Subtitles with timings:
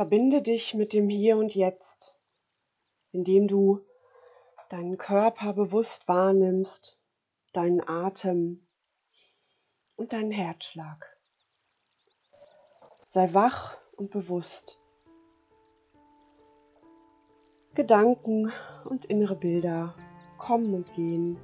[0.00, 2.16] Verbinde dich mit dem Hier und Jetzt,
[3.12, 3.84] indem du
[4.70, 6.98] deinen Körper bewusst wahrnimmst,
[7.52, 8.66] deinen Atem
[9.96, 11.04] und deinen Herzschlag.
[13.08, 14.80] Sei wach und bewusst.
[17.74, 18.50] Gedanken
[18.86, 19.94] und innere Bilder
[20.38, 21.38] kommen und gehen.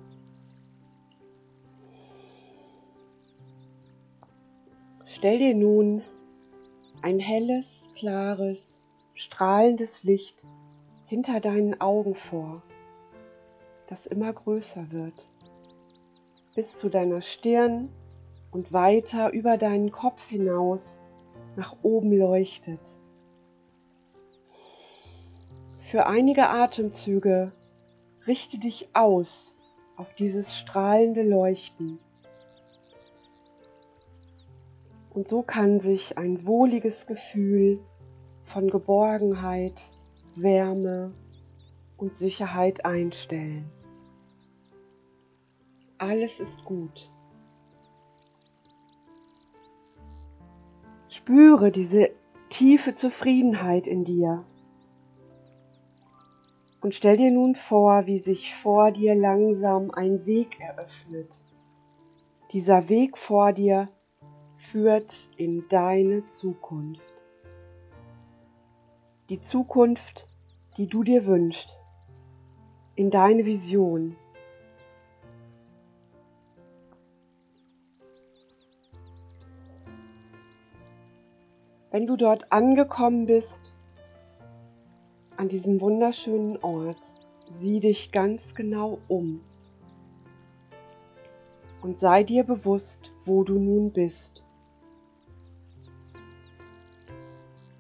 [5.05, 6.03] Stell dir nun
[7.03, 10.37] ein helles, klares, strahlendes Licht
[11.07, 12.63] hinter deinen Augen vor,
[13.87, 15.29] das immer größer wird,
[16.55, 17.89] bis zu deiner Stirn
[18.51, 21.03] und weiter über deinen Kopf hinaus
[21.57, 22.81] nach oben leuchtet.
[25.81, 27.53] Für einige Atemzüge
[28.27, 29.55] richte dich aus
[29.97, 31.99] auf dieses strahlende Leuchten.
[35.17, 37.81] Und so kann sich ein wohliges Gefühl
[38.45, 39.73] von Geborgenheit,
[40.37, 41.15] Wärme
[41.97, 43.65] und Sicherheit einstellen.
[45.97, 47.11] Alles ist gut.
[51.09, 52.11] Spüre diese
[52.51, 54.45] tiefe Zufriedenheit in dir.
[56.83, 61.47] Und stell dir nun vor, wie sich vor dir langsam ein Weg eröffnet.
[62.53, 63.89] Dieser Weg vor dir
[64.57, 67.03] führt in deine Zukunft.
[69.29, 70.25] Die Zukunft,
[70.77, 71.69] die du dir wünschst,
[72.95, 74.17] in deine Vision.
[81.91, 83.75] Wenn du dort angekommen bist,
[85.37, 87.01] an diesem wunderschönen Ort,
[87.51, 89.43] sieh dich ganz genau um
[91.83, 94.46] und sei dir bewusst, wo du nun bist.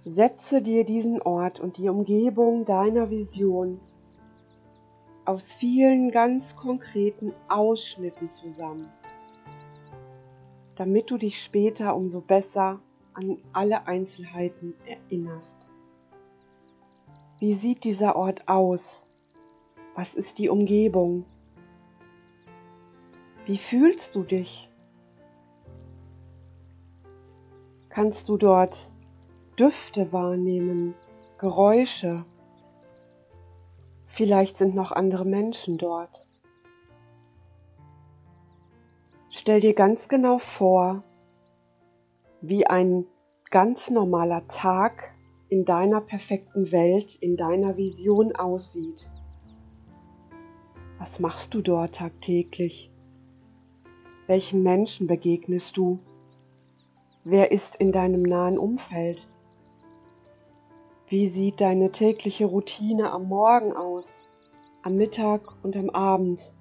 [0.08, 3.80] Setze dir diesen Ort und die Umgebung deiner Vision
[5.24, 8.88] aus vielen ganz konkreten Ausschnitten zusammen,
[10.76, 12.78] damit du dich später umso besser
[13.14, 15.66] an alle Einzelheiten erinnerst.
[17.40, 19.08] Wie sieht dieser Ort aus?
[19.96, 21.24] Was ist die Umgebung?
[23.44, 24.70] Wie fühlst du dich?
[27.88, 28.92] Kannst du dort
[29.58, 30.94] Düfte wahrnehmen,
[31.38, 32.24] Geräusche.
[34.04, 36.26] Vielleicht sind noch andere Menschen dort.
[39.30, 41.04] Stell dir ganz genau vor,
[42.42, 43.06] wie ein
[43.50, 45.14] ganz normaler Tag
[45.48, 49.08] in deiner perfekten Welt, in deiner Vision aussieht.
[50.98, 52.90] Was machst du dort tagtäglich?
[54.26, 55.98] Welchen Menschen begegnest du?
[57.24, 59.28] Wer ist in deinem nahen Umfeld?
[61.08, 64.24] Wie sieht deine tägliche Routine am Morgen aus,
[64.82, 66.52] am Mittag und am Abend?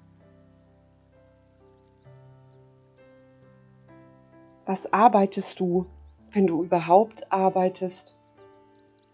[4.64, 5.86] Was arbeitest du,
[6.30, 8.16] wenn du überhaupt arbeitest?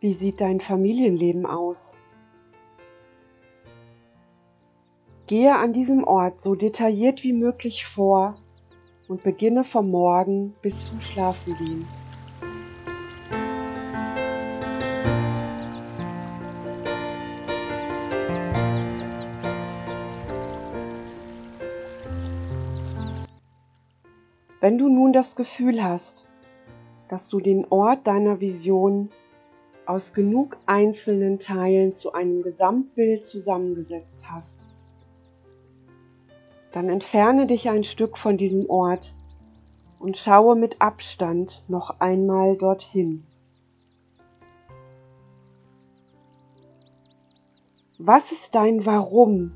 [0.01, 1.97] Wie sieht dein Familienleben aus?
[5.29, 8.37] Gehe an diesem Ort so detailliert wie möglich vor
[9.09, 11.87] und beginne vom Morgen bis zum Schlafengehen.
[24.63, 26.25] Wenn du nun das Gefühl hast,
[27.09, 29.11] dass du den Ort deiner Vision
[29.87, 34.65] aus genug einzelnen Teilen zu einem Gesamtbild zusammengesetzt hast,
[36.71, 39.13] dann entferne dich ein Stück von diesem Ort
[39.99, 43.25] und schaue mit Abstand noch einmal dorthin.
[47.99, 49.55] Was ist dein Warum,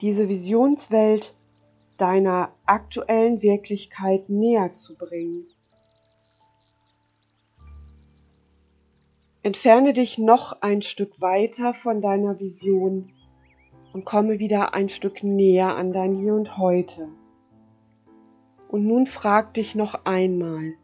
[0.00, 1.34] diese Visionswelt
[1.96, 5.44] deiner aktuellen Wirklichkeit näher zu bringen.
[9.42, 13.12] Entferne dich noch ein Stück weiter von deiner Vision
[13.92, 17.08] und komme wieder ein Stück näher an dein Hier und Heute.
[18.68, 20.74] Und nun frag dich noch einmal,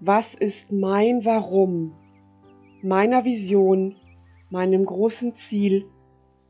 [0.00, 1.94] was ist mein Warum,
[2.82, 3.96] meiner Vision,
[4.50, 5.86] meinem großen Ziel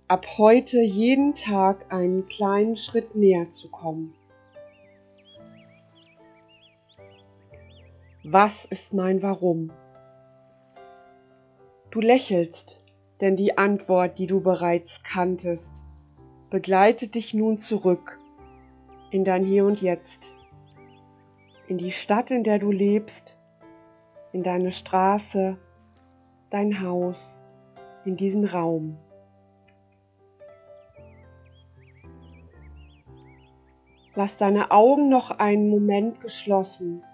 [0.09, 4.15] ab heute jeden Tag einen kleinen Schritt näher zu kommen.
[8.25, 9.71] Was ist mein Warum?
[11.91, 12.83] Du lächelst,
[13.21, 15.85] denn die Antwort, die du bereits kanntest,
[16.49, 18.19] begleitet dich nun zurück
[19.11, 20.33] in dein Hier und Jetzt,
[21.67, 23.39] in die Stadt, in der du lebst,
[24.33, 25.59] in deine Straße,
[26.49, 27.39] dein Haus,
[28.07, 28.97] in diesen Raum.
[34.19, 37.05] Lass deine Augen noch einen Moment geschlossen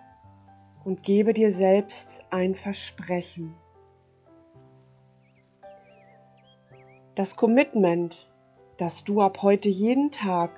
[0.86, 3.54] und gebe dir selbst ein Versprechen.
[7.14, 8.32] Das Commitment,
[8.78, 10.50] dass du ab heute jeden Tag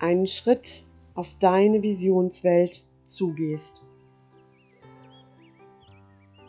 [0.00, 0.84] einen Schritt
[1.14, 3.80] auf deine Visionswelt zugehst.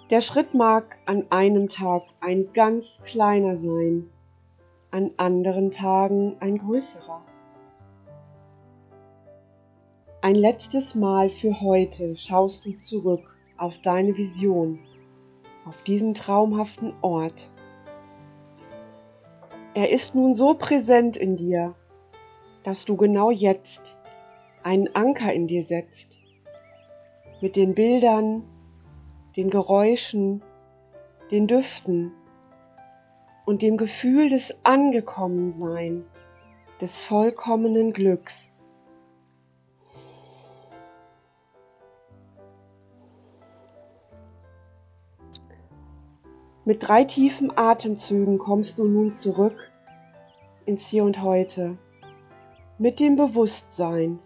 [0.09, 4.09] Der Schritt mag an einem Tag ein ganz kleiner sein,
[4.89, 7.23] an anderen Tagen ein größerer.
[10.23, 14.77] Ein letztes Mal für heute schaust du zurück auf deine Vision,
[15.65, 17.49] auf diesen traumhaften Ort.
[19.73, 21.73] Er ist nun so präsent in dir,
[22.63, 23.97] dass du genau jetzt
[24.61, 26.19] einen Anker in dir setzt,
[27.41, 28.43] mit den Bildern,
[29.35, 30.43] den Geräuschen,
[31.31, 32.11] den Düften
[33.47, 36.03] und dem Gefühl des Angekommensein,
[36.79, 38.50] des vollkommenen Glücks.
[46.63, 49.71] Mit drei tiefen Atemzügen kommst du nun zurück
[50.67, 51.77] ins Hier und Heute
[52.77, 54.19] mit dem Bewusstsein,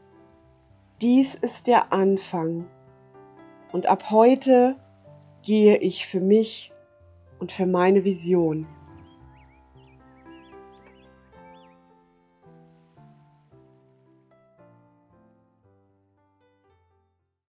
[1.02, 2.68] dies ist der Anfang
[3.72, 4.76] und ab heute
[5.44, 6.74] gehe ich für mich
[7.40, 8.68] und für meine Vision.